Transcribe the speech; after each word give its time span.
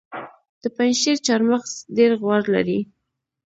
د 0.61 0.63
پنجشیر 0.75 1.17
چهارمغز 1.25 1.71
ډیر 1.97 2.11
غوړ 2.21 2.41
لري. 2.55 2.79